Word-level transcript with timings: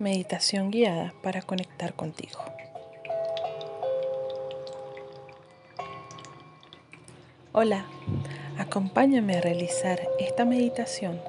Meditación 0.00 0.70
guiada 0.70 1.12
para 1.22 1.42
conectar 1.42 1.92
contigo. 1.92 2.40
Hola, 7.52 7.84
acompáñame 8.56 9.36
a 9.36 9.42
realizar 9.42 10.00
esta 10.18 10.46
meditación 10.46 11.20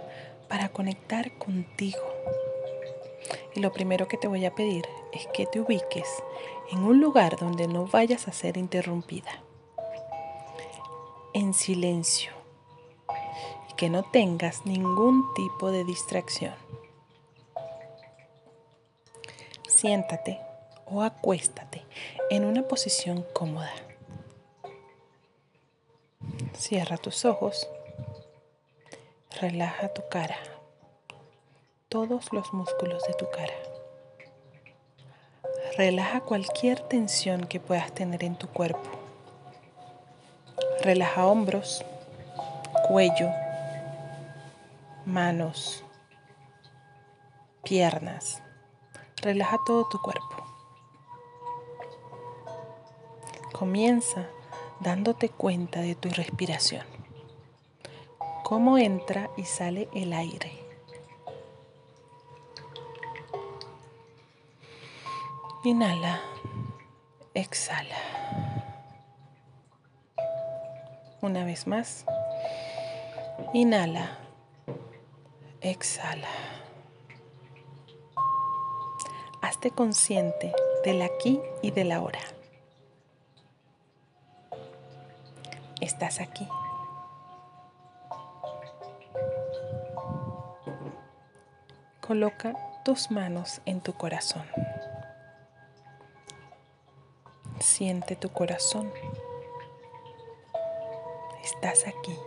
para 0.47 0.69
conectar 0.69 1.37
contigo. 1.37 1.99
Y 3.53 3.59
lo 3.59 3.73
primero 3.73 4.07
que 4.07 4.15
te 4.15 4.29
voy 4.29 4.45
a 4.45 4.55
pedir 4.55 4.85
es 5.11 5.27
que 5.33 5.45
te 5.47 5.59
ubiques 5.59 6.07
en 6.71 6.79
un 6.79 7.01
lugar 7.01 7.35
donde 7.37 7.67
no 7.67 7.87
vayas 7.87 8.29
a 8.29 8.31
ser 8.31 8.55
interrumpida. 8.55 9.43
En 11.33 11.53
silencio. 11.53 12.31
Y 13.69 13.73
que 13.73 13.89
no 13.89 14.03
tengas 14.03 14.65
ningún 14.65 15.25
tipo 15.33 15.71
de 15.71 15.83
distracción. 15.83 16.70
Siéntate 19.81 20.39
o 20.85 21.01
acuéstate 21.01 21.83
en 22.29 22.45
una 22.45 22.61
posición 22.67 23.25
cómoda. 23.33 23.73
Cierra 26.55 26.97
tus 26.97 27.25
ojos. 27.25 27.67
Relaja 29.39 29.91
tu 29.91 30.07
cara. 30.07 30.37
Todos 31.89 32.31
los 32.31 32.53
músculos 32.53 33.01
de 33.07 33.15
tu 33.15 33.27
cara. 33.31 33.55
Relaja 35.75 36.21
cualquier 36.21 36.79
tensión 36.81 37.45
que 37.45 37.59
puedas 37.59 37.91
tener 37.91 38.23
en 38.23 38.35
tu 38.35 38.49
cuerpo. 38.49 38.87
Relaja 40.83 41.25
hombros, 41.25 41.83
cuello, 42.87 43.31
manos, 45.07 45.83
piernas 47.63 48.43
Relaja 49.21 49.59
todo 49.65 49.87
tu 49.87 50.01
cuerpo. 50.01 50.35
Comienza 53.53 54.27
dándote 54.79 55.29
cuenta 55.29 55.81
de 55.81 55.93
tu 55.93 56.09
respiración. 56.09 56.83
Cómo 58.43 58.79
entra 58.79 59.29
y 59.37 59.45
sale 59.45 59.87
el 59.93 60.13
aire. 60.13 60.51
Inhala, 65.63 66.19
exhala. 67.35 67.95
Una 71.21 71.45
vez 71.45 71.67
más. 71.67 72.05
Inhala, 73.53 74.17
exhala. 75.61 76.50
Hazte 79.41 79.71
consciente 79.71 80.53
del 80.85 81.01
aquí 81.01 81.41
y 81.61 81.71
del 81.71 81.91
ahora. 81.91 82.19
Estás 85.79 86.19
aquí. 86.19 86.47
Coloca 92.01 92.55
tus 92.83 93.09
manos 93.09 93.61
en 93.65 93.81
tu 93.81 93.93
corazón. 93.93 94.45
Siente 97.59 98.15
tu 98.15 98.29
corazón. 98.29 98.91
Estás 101.43 101.87
aquí, 101.87 102.17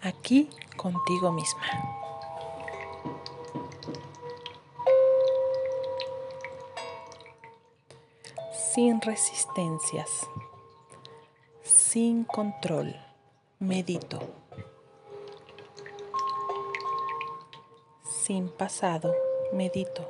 aquí 0.00 0.48
contigo 0.76 1.32
misma. 1.32 1.62
Sin 8.76 9.00
resistencias, 9.00 10.28
sin 11.62 12.24
control. 12.24 12.94
Medito. 13.58 14.18
Sin 18.04 18.50
pasado, 18.50 19.14
medito. 19.54 20.06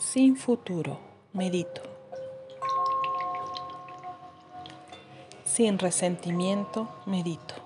Sin 0.00 0.36
futuro, 0.36 0.98
medito. 1.32 1.82
Sin 5.44 5.78
resentimiento, 5.78 6.88
medito. 7.06 7.63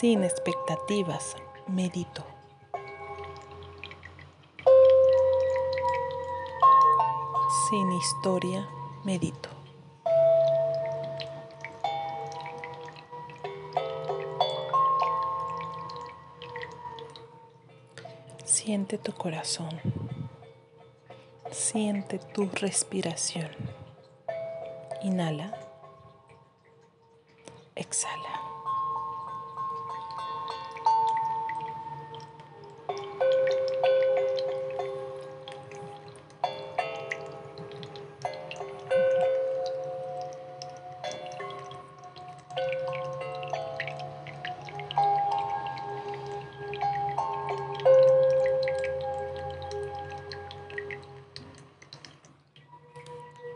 Sin 0.00 0.24
expectativas, 0.24 1.36
medito. 1.66 2.22
Sin 7.68 7.90
historia, 7.92 8.68
medito. 9.04 9.48
Siente 18.44 18.98
tu 18.98 19.12
corazón. 19.14 19.80
Siente 21.50 22.18
tu 22.18 22.50
respiración. 22.52 23.48
Inhala. 25.02 25.58
Exhala. 27.74 28.35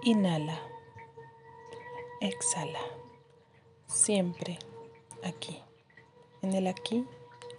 Inhala. 0.02 0.58
Exhala. 2.20 2.80
Siempre 3.86 4.58
aquí. 5.22 5.62
En 6.42 6.54
el 6.54 6.66
aquí 6.66 7.06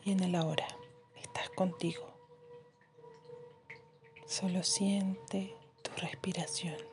y 0.04 0.12
en 0.12 0.24
el 0.24 0.36
ahora. 0.36 0.68
Estás 1.16 1.50
contigo. 1.52 2.04
Solo 4.26 4.64
siente 4.64 5.56
tu 5.82 5.92
respiración. 6.02 6.91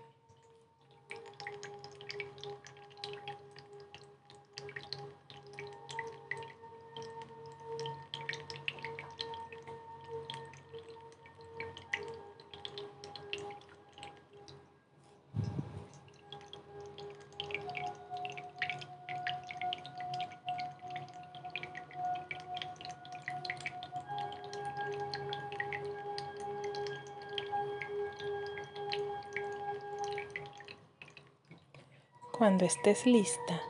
Cuando 32.38 32.64
estés 32.64 33.04
lista, 33.04 33.60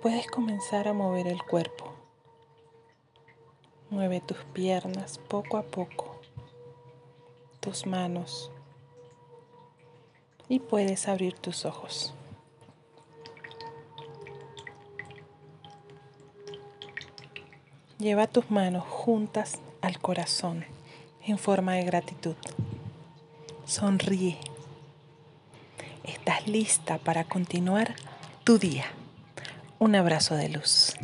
puedes 0.00 0.26
comenzar 0.26 0.88
a 0.88 0.94
mover 0.94 1.26
el 1.26 1.42
cuerpo. 1.42 1.92
Mueve 3.90 4.22
tus 4.22 4.38
piernas 4.54 5.18
poco 5.18 5.58
a 5.58 5.62
poco, 5.62 6.18
tus 7.60 7.84
manos 7.84 8.50
y 10.48 10.60
puedes 10.60 11.08
abrir 11.08 11.34
tus 11.34 11.66
ojos. 11.66 12.14
Lleva 17.98 18.26
tus 18.26 18.50
manos 18.50 18.84
juntas 18.84 19.58
al 19.82 19.98
corazón 19.98 20.64
en 21.22 21.36
forma 21.36 21.74
de 21.74 21.84
gratitud. 21.84 22.36
Sonríe 23.66 24.38
lista 26.46 26.98
para 26.98 27.24
continuar 27.24 27.94
tu 28.44 28.58
día. 28.58 28.86
Un 29.78 29.94
abrazo 29.94 30.36
de 30.36 30.48
luz. 30.48 30.94